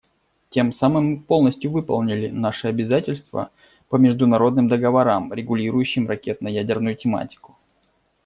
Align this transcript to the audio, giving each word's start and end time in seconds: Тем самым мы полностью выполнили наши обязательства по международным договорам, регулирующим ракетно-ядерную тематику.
Тем 0.49 0.71
самым 0.73 1.05
мы 1.11 1.19
полностью 1.21 1.69
выполнили 1.69 2.27
наши 2.29 2.67
обязательства 2.67 3.51
по 3.87 3.97
международным 3.97 4.67
договорам, 4.67 5.31
регулирующим 5.31 6.07
ракетно-ядерную 6.07 6.95
тематику. 6.95 7.55